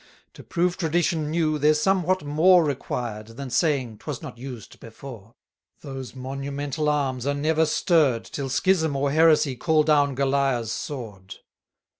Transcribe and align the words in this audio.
To 0.33 0.41
prove 0.43 0.77
tradition 0.77 1.29
new, 1.29 1.59
there's 1.59 1.79
somewhat 1.79 2.23
more 2.25 2.63
Required, 2.65 3.27
than 3.37 3.51
saying, 3.51 3.99
'twas 3.99 4.19
not 4.19 4.35
used 4.35 4.79
before. 4.79 5.35
Those 5.81 6.15
monumental 6.15 6.89
arms 6.89 7.27
are 7.27 7.35
never 7.35 7.67
stirr'd, 7.67 8.23
Till 8.25 8.49
schism 8.49 8.95
or 8.95 9.11
heresy 9.11 9.55
call 9.55 9.83
down 9.83 10.15
Goliah's 10.15 10.71
sword. 10.71 11.35